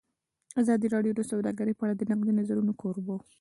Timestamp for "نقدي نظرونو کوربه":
2.11-3.11